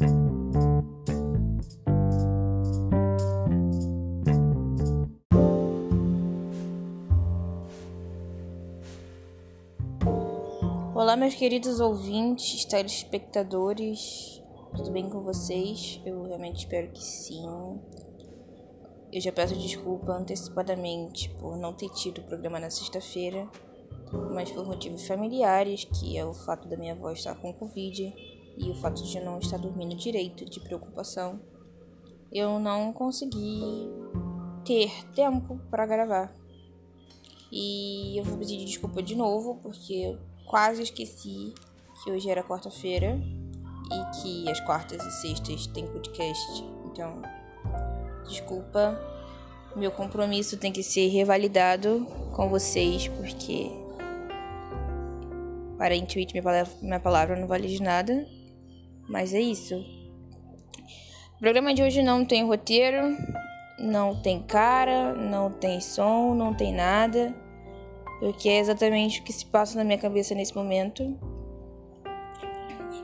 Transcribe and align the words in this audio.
Olá, 0.00 0.08
meus 11.16 11.34
queridos 11.34 11.80
ouvintes, 11.80 12.64
telespectadores, 12.64 14.42
tudo 14.74 14.90
bem 14.90 15.10
com 15.10 15.20
vocês? 15.20 16.00
Eu 16.06 16.22
realmente 16.22 16.60
espero 16.60 16.90
que 16.92 17.02
sim. 17.02 17.44
Eu 19.12 19.20
já 19.20 19.32
peço 19.32 19.54
desculpa 19.54 20.12
antecipadamente 20.12 21.28
por 21.34 21.58
não 21.58 21.74
ter 21.74 21.90
tido 21.90 22.22
o 22.22 22.24
programa 22.24 22.58
na 22.58 22.70
sexta-feira, 22.70 23.46
mas 24.32 24.50
por 24.50 24.64
motivos 24.64 25.06
familiares, 25.06 25.84
que 25.84 26.16
é 26.16 26.24
o 26.24 26.32
fato 26.32 26.66
da 26.68 26.76
minha 26.78 26.94
avó 26.94 27.12
estar 27.12 27.34
com 27.34 27.52
Covid 27.52 28.39
e 28.56 28.70
o 28.70 28.74
fato 28.74 29.02
de 29.02 29.20
não 29.20 29.38
estar 29.38 29.56
dormindo 29.56 29.96
direito, 29.96 30.44
de 30.44 30.60
preocupação, 30.60 31.40
eu 32.32 32.58
não 32.58 32.92
consegui 32.92 33.88
ter 34.64 34.90
tempo 35.14 35.58
para 35.70 35.86
gravar. 35.86 36.34
E 37.50 38.16
eu 38.16 38.24
vou 38.24 38.38
pedir 38.38 38.64
desculpa 38.64 39.02
de 39.02 39.16
novo, 39.16 39.56
porque 39.62 39.92
eu 39.94 40.18
quase 40.46 40.82
esqueci 40.82 41.52
que 42.02 42.10
hoje 42.10 42.30
era 42.30 42.42
quarta-feira 42.42 43.20
e 43.90 44.22
que 44.22 44.48
as 44.48 44.60
quartas 44.60 45.04
e 45.04 45.10
sextas 45.20 45.66
tem 45.66 45.86
podcast. 45.86 46.64
Então, 46.86 47.20
desculpa. 48.28 48.98
Meu 49.74 49.92
compromisso 49.92 50.56
tem 50.56 50.72
que 50.72 50.82
ser 50.82 51.08
revalidado 51.08 52.06
com 52.32 52.48
vocês, 52.48 53.06
porque 53.06 53.70
para 55.78 55.94
intuit 55.94 56.32
minha 56.32 56.42
palavra, 56.42 56.72
minha 56.82 57.00
palavra 57.00 57.36
não 57.36 57.46
vale 57.46 57.68
de 57.68 57.82
nada. 57.82 58.26
Mas 59.10 59.34
é 59.34 59.40
isso. 59.40 59.74
O 61.34 61.40
programa 61.40 61.74
de 61.74 61.82
hoje 61.82 62.00
não 62.00 62.24
tem 62.24 62.46
roteiro, 62.46 63.16
não 63.76 64.14
tem 64.14 64.40
cara, 64.40 65.12
não 65.14 65.50
tem 65.50 65.80
som, 65.80 66.32
não 66.32 66.54
tem 66.54 66.72
nada. 66.72 67.34
Porque 68.20 68.48
é 68.48 68.60
exatamente 68.60 69.20
o 69.20 69.24
que 69.24 69.32
se 69.32 69.44
passa 69.44 69.76
na 69.76 69.82
minha 69.82 69.98
cabeça 69.98 70.32
nesse 70.32 70.54
momento. 70.54 71.18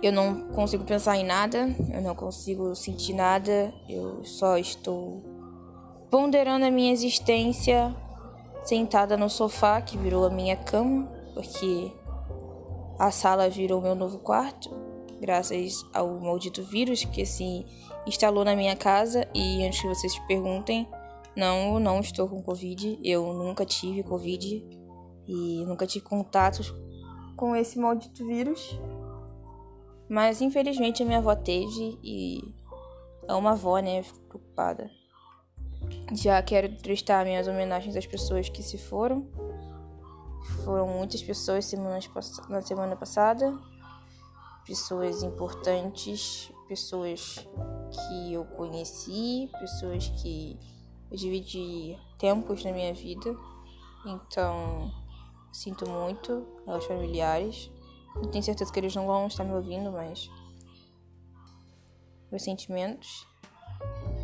Eu 0.00 0.12
não 0.12 0.48
consigo 0.48 0.84
pensar 0.84 1.16
em 1.16 1.24
nada, 1.24 1.74
eu 1.92 2.00
não 2.00 2.14
consigo 2.14 2.76
sentir 2.76 3.12
nada, 3.12 3.74
eu 3.88 4.24
só 4.24 4.56
estou 4.56 5.24
ponderando 6.08 6.66
a 6.66 6.70
minha 6.70 6.92
existência 6.92 7.92
sentada 8.62 9.16
no 9.16 9.28
sofá 9.28 9.80
que 9.80 9.96
virou 9.96 10.24
a 10.24 10.30
minha 10.30 10.56
cama, 10.56 11.10
porque 11.34 11.90
a 12.98 13.10
sala 13.10 13.48
virou 13.48 13.80
meu 13.80 13.94
novo 13.94 14.18
quarto, 14.18 14.85
graças 15.20 15.84
ao 15.92 16.20
maldito 16.20 16.62
vírus 16.62 17.04
que 17.04 17.24
se 17.24 17.64
instalou 18.06 18.44
na 18.44 18.56
minha 18.56 18.76
casa. 18.76 19.26
E 19.34 19.64
antes 19.64 19.80
que 19.80 19.88
vocês 19.88 20.12
se 20.12 20.26
perguntem, 20.26 20.88
não, 21.36 21.78
não 21.78 22.00
estou 22.00 22.28
com 22.28 22.42
Covid, 22.42 22.98
eu 23.02 23.32
nunca 23.32 23.64
tive 23.64 24.02
Covid 24.02 24.66
e 25.26 25.64
nunca 25.66 25.86
tive 25.86 26.04
contatos 26.04 26.72
com 27.36 27.54
esse 27.54 27.78
maldito 27.78 28.26
vírus. 28.26 28.78
Mas 30.08 30.40
infelizmente 30.40 31.02
a 31.02 31.06
minha 31.06 31.18
avó 31.18 31.34
teve 31.34 31.98
e 32.02 32.40
é 33.28 33.34
uma 33.34 33.52
avó, 33.52 33.78
né? 33.78 34.02
Fico 34.02 34.20
preocupada. 34.56 34.90
Já 36.12 36.40
quero 36.42 36.70
prestar 36.80 37.24
minhas 37.24 37.46
homenagens 37.46 37.96
às 37.96 38.06
pessoas 38.06 38.48
que 38.48 38.62
se 38.62 38.78
foram. 38.78 39.26
Foram 40.64 40.86
muitas 40.86 41.22
pessoas 41.22 41.70
na 42.48 42.62
semana 42.62 42.96
passada. 42.96 43.58
Pessoas 44.66 45.22
importantes, 45.22 46.50
pessoas 46.66 47.46
que 47.90 48.32
eu 48.32 48.44
conheci, 48.44 49.48
pessoas 49.60 50.08
que 50.08 50.58
eu 51.10 51.16
dividi 51.16 51.96
tempos 52.18 52.64
na 52.64 52.72
minha 52.72 52.92
vida. 52.92 53.36
Então, 54.04 54.90
sinto 55.52 55.88
muito 55.88 56.46
aos 56.66 56.84
familiares. 56.84 57.70
Eu 58.16 58.28
tenho 58.28 58.42
certeza 58.42 58.72
que 58.72 58.80
eles 58.80 58.94
não 58.94 59.06
vão 59.06 59.26
estar 59.26 59.44
me 59.44 59.54
ouvindo, 59.54 59.92
mas. 59.92 60.28
Meus 62.30 62.42
sentimentos. 62.42 63.26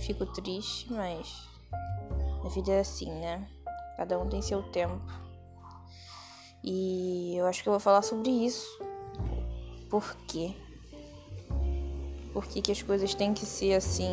Fico 0.00 0.26
triste, 0.26 0.92
mas. 0.92 1.48
A 2.44 2.48
vida 2.48 2.72
é 2.72 2.80
assim, 2.80 3.10
né? 3.10 3.48
Cada 3.96 4.18
um 4.18 4.28
tem 4.28 4.42
seu 4.42 4.62
tempo. 4.70 5.12
E 6.62 7.36
eu 7.36 7.46
acho 7.46 7.62
que 7.62 7.68
eu 7.68 7.72
vou 7.72 7.80
falar 7.80 8.02
sobre 8.02 8.30
isso. 8.30 8.83
Por 9.94 10.16
quê? 10.26 10.52
Por 12.32 12.44
que, 12.48 12.60
que 12.60 12.72
as 12.72 12.82
coisas 12.82 13.14
têm 13.14 13.32
que 13.32 13.46
ser 13.46 13.74
assim? 13.74 14.10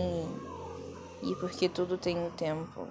E 1.23 1.35
porque 1.37 1.67
tudo 1.67 1.97
tem 1.97 2.15
um 2.19 2.29
tempo. 2.29 2.87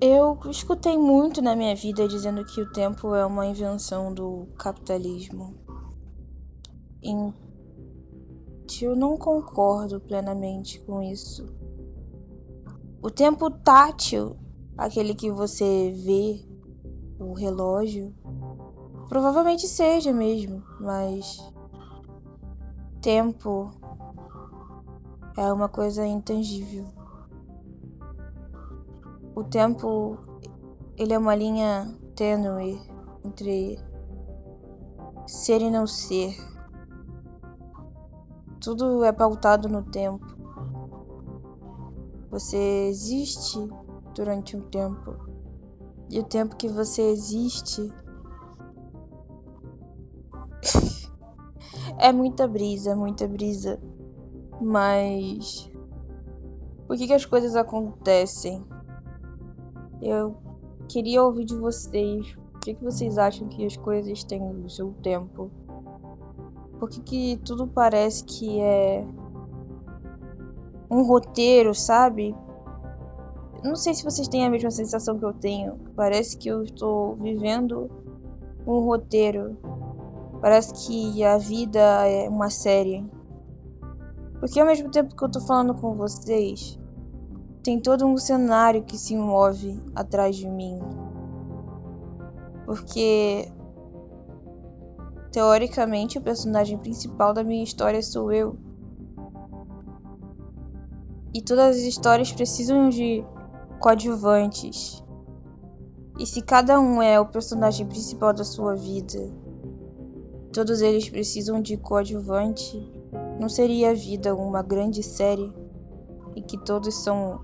Eu 0.00 0.40
escutei 0.50 0.96
muito 0.96 1.42
na 1.42 1.54
minha 1.54 1.76
vida 1.76 2.08
dizendo 2.08 2.46
que 2.46 2.62
o 2.62 2.72
tempo 2.72 3.14
é 3.14 3.26
uma 3.26 3.44
invenção 3.44 4.14
do 4.14 4.48
capitalismo. 4.56 5.54
Eu 8.80 8.96
não 8.96 9.16
concordo 9.16 10.00
plenamente 10.00 10.80
com 10.80 11.02
isso. 11.02 11.46
O 13.02 13.10
tempo 13.10 13.50
tátil, 13.50 14.36
aquele 14.78 15.14
que 15.14 15.30
você 15.30 15.92
vê, 15.92 16.40
o 17.18 17.34
relógio, 17.34 18.14
provavelmente 19.08 19.66
seja 19.68 20.12
mesmo, 20.12 20.62
mas 20.80 21.38
tempo 23.00 23.70
é 25.36 25.52
uma 25.52 25.68
coisa 25.68 26.06
intangível. 26.06 26.86
O 29.34 29.42
tempo, 29.42 30.18
ele 30.96 31.12
é 31.12 31.18
uma 31.18 31.34
linha 31.34 31.92
tênue 32.14 32.80
entre 33.24 33.78
ser 35.26 35.62
e 35.62 35.70
não 35.70 35.86
ser. 35.86 36.51
Tudo 38.62 39.02
é 39.02 39.10
pautado 39.10 39.68
no 39.68 39.82
tempo. 39.82 40.24
Você 42.30 42.86
existe 42.88 43.58
durante 44.14 44.56
um 44.56 44.60
tempo. 44.60 45.16
E 46.08 46.20
o 46.20 46.22
tempo 46.22 46.54
que 46.54 46.68
você 46.68 47.02
existe 47.02 47.92
é 51.98 52.12
muita 52.12 52.46
brisa, 52.46 52.94
muita 52.94 53.26
brisa. 53.26 53.80
Mas 54.60 55.68
por 56.86 56.96
que, 56.96 57.08
que 57.08 57.14
as 57.14 57.24
coisas 57.24 57.56
acontecem? 57.56 58.64
Eu 60.00 60.36
queria 60.88 61.24
ouvir 61.24 61.46
de 61.46 61.56
vocês. 61.56 62.32
Por 62.52 62.60
que, 62.60 62.74
que 62.74 62.84
vocês 62.84 63.18
acham 63.18 63.48
que 63.48 63.66
as 63.66 63.76
coisas 63.76 64.22
têm 64.22 64.40
o 64.40 64.70
seu 64.70 64.92
tempo? 65.02 65.50
Por 66.82 66.90
que, 66.90 67.00
que 67.00 67.40
tudo 67.44 67.68
parece 67.68 68.24
que 68.24 68.58
é 68.58 69.06
um 70.90 71.04
roteiro, 71.04 71.72
sabe? 71.72 72.34
Não 73.62 73.76
sei 73.76 73.94
se 73.94 74.02
vocês 74.02 74.26
têm 74.26 74.44
a 74.44 74.50
mesma 74.50 74.72
sensação 74.72 75.16
que 75.16 75.24
eu 75.24 75.32
tenho. 75.32 75.78
Parece 75.94 76.36
que 76.36 76.48
eu 76.48 76.64
estou 76.64 77.14
vivendo 77.14 77.88
um 78.66 78.80
roteiro. 78.80 79.56
Parece 80.40 80.74
que 80.74 81.22
a 81.22 81.38
vida 81.38 81.78
é 81.78 82.28
uma 82.28 82.50
série. 82.50 83.08
Porque 84.40 84.58
ao 84.58 84.66
mesmo 84.66 84.90
tempo 84.90 85.14
que 85.14 85.24
eu 85.24 85.30
tô 85.30 85.40
falando 85.40 85.74
com 85.74 85.94
vocês, 85.94 86.76
tem 87.62 87.78
todo 87.78 88.04
um 88.04 88.16
cenário 88.16 88.82
que 88.82 88.98
se 88.98 89.14
move 89.16 89.80
atrás 89.94 90.34
de 90.34 90.48
mim. 90.48 90.80
Porque 92.66 93.52
teoricamente 95.32 96.18
o 96.18 96.22
personagem 96.22 96.78
principal 96.78 97.32
da 97.32 97.42
minha 97.42 97.64
história 97.64 98.02
sou 98.02 98.30
eu. 98.30 98.56
E 101.34 101.40
todas 101.40 101.76
as 101.76 101.82
histórias 101.82 102.30
precisam 102.30 102.90
de 102.90 103.24
coadjuvantes. 103.80 105.02
E 106.18 106.26
se 106.26 106.42
cada 106.42 106.78
um 106.78 107.00
é 107.00 107.18
o 107.18 107.26
personagem 107.26 107.86
principal 107.86 108.34
da 108.34 108.44
sua 108.44 108.76
vida, 108.76 109.32
todos 110.52 110.82
eles 110.82 111.08
precisam 111.08 111.62
de 111.62 111.78
coadjuvante, 111.78 112.92
não 113.40 113.48
seria 113.48 113.90
a 113.90 113.94
vida 113.94 114.34
uma 114.34 114.62
grande 114.62 115.02
série 115.02 115.50
em 116.36 116.42
que 116.42 116.58
todos 116.58 116.94
são 117.02 117.40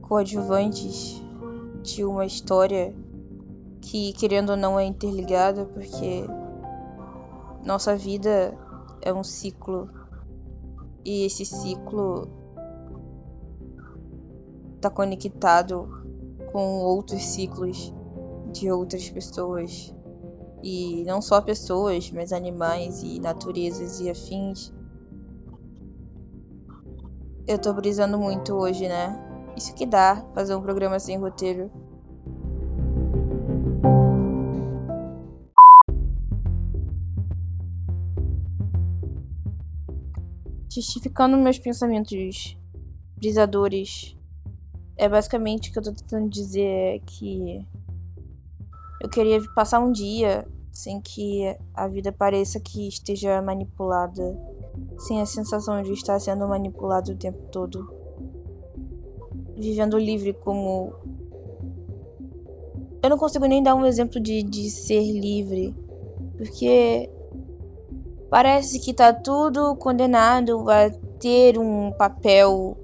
coadjuvantes 0.00 1.22
de 1.82 2.02
uma 2.02 2.24
história 2.24 2.94
que, 3.82 4.14
querendo 4.14 4.50
ou 4.50 4.56
não, 4.56 4.80
é 4.80 4.84
interligada, 4.84 5.66
porque 5.66 6.24
nossa 7.66 7.96
vida 7.96 8.56
é 9.02 9.12
um 9.12 9.24
ciclo 9.24 9.90
e 11.04 11.26
esse 11.26 11.44
ciclo 11.44 12.28
estar 14.76 14.90
conectado 14.90 15.88
com 16.52 16.78
outros 16.78 17.22
ciclos 17.24 17.92
de 18.52 18.70
outras 18.70 19.10
pessoas. 19.10 19.92
E 20.62 21.04
não 21.04 21.20
só 21.20 21.40
pessoas, 21.40 22.10
mas 22.12 22.32
animais 22.32 23.02
e 23.02 23.20
naturezas 23.20 24.00
e 24.00 24.08
afins. 24.08 24.72
Eu 27.46 27.58
tô 27.58 27.72
brisando 27.72 28.16
muito 28.16 28.54
hoje, 28.54 28.88
né? 28.88 29.16
Isso 29.56 29.74
que 29.74 29.86
dá 29.86 30.24
fazer 30.34 30.54
um 30.54 30.62
programa 30.62 30.98
sem 30.98 31.18
roteiro. 31.18 31.70
Justificando 40.76 41.38
meus 41.38 41.58
pensamentos 41.58 42.54
brisadores, 43.16 44.14
é 44.94 45.08
basicamente 45.08 45.70
o 45.70 45.72
que 45.72 45.78
eu 45.78 45.84
tô 45.84 45.92
tentando 45.94 46.28
dizer 46.28 46.96
é 46.96 46.98
que 46.98 47.66
eu 49.00 49.08
queria 49.08 49.40
passar 49.54 49.80
um 49.80 49.90
dia 49.90 50.46
sem 50.70 51.00
que 51.00 51.56
a 51.72 51.88
vida 51.88 52.12
pareça 52.12 52.60
que 52.60 52.86
esteja 52.88 53.40
manipulada, 53.40 54.38
sem 54.98 55.18
a 55.22 55.24
sensação 55.24 55.82
de 55.82 55.94
estar 55.94 56.20
sendo 56.20 56.46
manipulado 56.46 57.12
o 57.12 57.16
tempo 57.16 57.42
todo. 57.50 57.90
Vivendo 59.56 59.96
livre 59.96 60.34
como. 60.34 60.92
Eu 63.02 63.08
não 63.08 63.16
consigo 63.16 63.46
nem 63.46 63.62
dar 63.62 63.74
um 63.74 63.86
exemplo 63.86 64.20
de, 64.20 64.42
de 64.42 64.68
ser 64.68 65.00
livre, 65.10 65.74
porque 66.36 67.08
parece 68.30 68.78
que 68.80 68.92
tá 68.92 69.12
tudo 69.12 69.76
condenado 69.76 70.68
a 70.70 70.90
ter 71.18 71.58
um 71.58 71.92
papel 71.92 72.76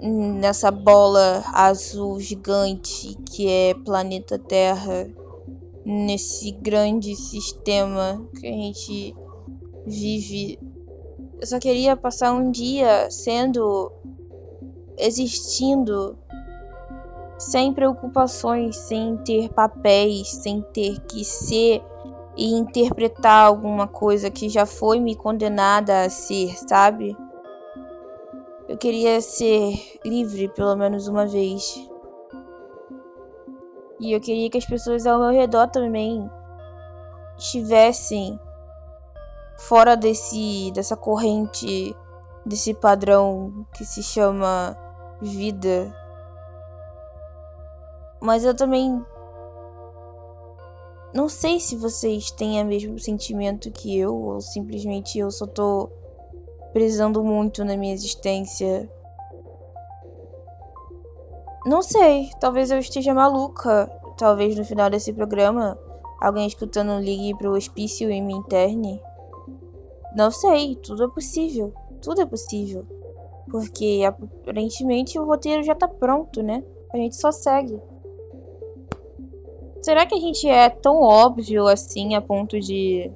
nessa 0.00 0.70
bola 0.70 1.44
azul 1.52 2.18
gigante 2.18 3.16
que 3.30 3.48
é 3.48 3.74
planeta 3.74 4.38
Terra, 4.38 5.08
nesse 5.84 6.50
grande 6.52 7.14
sistema 7.14 8.24
que 8.38 8.46
a 8.46 8.52
gente 8.52 9.14
vive. 9.86 10.58
Eu 11.40 11.46
só 11.46 11.58
queria 11.58 11.96
passar 11.96 12.32
um 12.32 12.50
dia 12.50 13.10
sendo 13.10 13.92
existindo 14.96 16.16
sem 17.38 17.72
preocupações, 17.72 18.76
sem 18.76 19.16
ter 19.18 19.48
papéis, 19.48 20.28
sem 20.28 20.62
ter 20.72 21.00
que 21.00 21.24
ser 21.24 21.82
e 22.36 22.54
interpretar 22.54 23.46
alguma 23.46 23.86
coisa 23.86 24.30
que 24.30 24.48
já 24.48 24.64
foi 24.64 24.98
me 24.98 25.14
condenada 25.14 26.02
a 26.02 26.10
ser, 26.10 26.56
sabe? 26.66 27.16
Eu 28.68 28.78
queria 28.78 29.20
ser 29.20 29.98
livre 30.04 30.48
pelo 30.48 30.74
menos 30.76 31.06
uma 31.06 31.26
vez. 31.26 31.88
E 34.00 34.12
eu 34.12 34.20
queria 34.20 34.48
que 34.48 34.58
as 34.58 34.64
pessoas 34.64 35.06
ao 35.06 35.18
meu 35.18 35.30
redor 35.30 35.68
também 35.68 36.28
estivessem 37.36 38.40
fora 39.58 39.96
desse 39.96 40.70
dessa 40.72 40.96
corrente, 40.96 41.94
desse 42.46 42.72
padrão 42.72 43.66
que 43.74 43.84
se 43.84 44.02
chama 44.02 44.76
vida. 45.20 45.94
Mas 48.20 48.44
eu 48.44 48.54
também 48.54 49.04
não 51.14 51.28
sei 51.28 51.60
se 51.60 51.76
vocês 51.76 52.30
têm 52.30 52.62
o 52.62 52.66
mesmo 52.66 52.98
sentimento 52.98 53.70
que 53.70 53.98
eu 53.98 54.14
ou 54.14 54.40
simplesmente 54.40 55.18
eu 55.18 55.30
só 55.30 55.46
tô 55.46 55.90
brisando 56.72 57.22
muito 57.22 57.64
na 57.64 57.76
minha 57.76 57.92
existência. 57.92 58.90
Não 61.66 61.82
sei, 61.82 62.30
talvez 62.40 62.70
eu 62.70 62.78
esteja 62.78 63.12
maluca. 63.12 63.90
Talvez 64.16 64.56
no 64.56 64.64
final 64.64 64.88
desse 64.88 65.12
programa 65.12 65.78
alguém 66.20 66.46
escutando 66.46 67.02
ligue 67.02 67.36
pro 67.36 67.52
hospício 67.52 68.10
e 68.10 68.20
me 68.22 68.32
interne. 68.32 69.00
Não 70.16 70.30
sei, 70.30 70.76
tudo 70.76 71.04
é 71.04 71.08
possível. 71.08 71.74
Tudo 72.00 72.22
é 72.22 72.26
possível. 72.26 72.86
Porque 73.50 74.02
aparentemente 74.06 75.18
o 75.18 75.26
roteiro 75.26 75.62
já 75.62 75.74
tá 75.74 75.86
pronto, 75.86 76.42
né? 76.42 76.64
A 76.92 76.96
gente 76.96 77.16
só 77.16 77.30
segue. 77.30 77.78
Será 79.82 80.06
que 80.06 80.14
a 80.14 80.20
gente 80.20 80.46
é 80.48 80.70
tão 80.70 81.02
óbvio 81.02 81.66
assim 81.66 82.14
a 82.14 82.22
ponto 82.22 82.60
de 82.60 83.10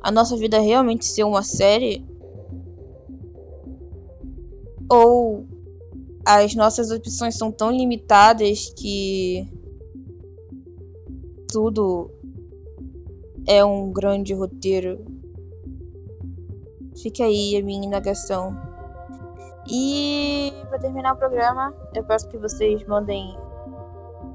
a 0.00 0.10
nossa 0.10 0.36
vida 0.36 0.58
realmente 0.58 1.04
ser 1.04 1.22
uma 1.22 1.44
série? 1.44 2.04
Ou 4.90 5.46
as 6.26 6.56
nossas 6.56 6.90
opções 6.90 7.36
são 7.36 7.52
tão 7.52 7.70
limitadas 7.70 8.72
que 8.76 9.46
tudo 11.52 12.10
é 13.46 13.64
um 13.64 13.92
grande 13.92 14.34
roteiro? 14.34 15.04
Fica 17.00 17.22
aí 17.22 17.56
a 17.56 17.62
minha 17.62 17.86
indagação. 17.86 18.56
E 19.70 20.52
para 20.68 20.80
terminar 20.80 21.14
o 21.14 21.16
programa, 21.16 21.72
eu 21.94 22.02
peço 22.02 22.28
que 22.28 22.38
vocês 22.38 22.84
mandem 22.88 23.36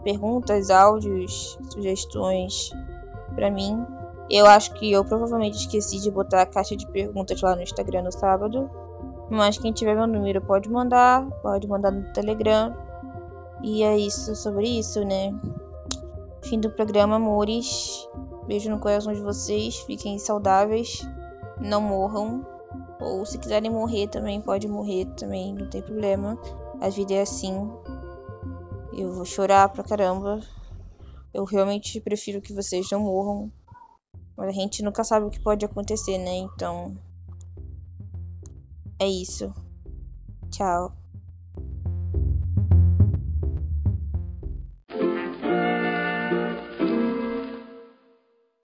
perguntas, 0.03 0.69
áudios, 0.69 1.57
sugestões 1.69 2.71
para 3.35 3.49
mim 3.49 3.83
eu 4.29 4.45
acho 4.47 4.73
que 4.73 4.91
eu 4.91 5.03
provavelmente 5.03 5.57
esqueci 5.57 5.99
de 5.99 6.09
botar 6.09 6.41
a 6.41 6.45
caixa 6.45 6.75
de 6.75 6.87
perguntas 6.87 7.41
lá 7.41 7.55
no 7.55 7.61
Instagram 7.61 8.03
no 8.03 8.11
sábado. 8.11 8.69
Mas 9.29 9.57
quem 9.57 9.71
tiver 9.71 9.95
meu 9.95 10.07
número 10.07 10.41
pode 10.41 10.69
mandar, 10.69 11.29
pode 11.41 11.67
mandar 11.67 11.91
no 11.91 12.11
Telegram. 12.13 12.75
E 13.61 13.83
é 13.83 13.97
isso 13.97 14.35
sobre 14.35 14.67
isso, 14.79 15.03
né? 15.05 15.33
Fim 16.41 16.59
do 16.59 16.69
programa, 16.69 17.15
amores. 17.17 18.09
Beijo 18.47 18.69
no 18.69 18.79
coração 18.79 19.13
de 19.13 19.21
vocês. 19.21 19.77
Fiquem 19.81 20.17
saudáveis. 20.17 21.07
Não 21.59 21.81
morram. 21.81 22.45
Ou 22.99 23.25
se 23.25 23.37
quiserem 23.37 23.69
morrer 23.69 24.07
também, 24.07 24.41
pode 24.41 24.67
morrer 24.67 25.05
também, 25.17 25.53
não 25.53 25.69
tem 25.69 25.81
problema. 25.81 26.39
A 26.81 26.89
vida 26.89 27.13
é 27.13 27.21
assim. 27.21 27.69
Eu 28.95 29.11
vou 29.11 29.25
chorar 29.25 29.69
pra 29.69 29.83
caramba. 29.83 30.39
Eu 31.33 31.43
realmente 31.45 31.99
prefiro 31.99 32.41
que 32.41 32.53
vocês 32.53 32.89
não 32.91 32.99
morram. 32.99 33.51
Mas 34.37 34.49
a 34.49 34.51
gente 34.51 34.83
nunca 34.83 35.03
sabe 35.03 35.25
o 35.25 35.29
que 35.29 35.41
pode 35.41 35.65
acontecer, 35.65 36.17
né? 36.17 36.35
Então. 36.35 36.95
É 38.99 39.07
isso. 39.07 39.51
Tchau. 40.51 41.02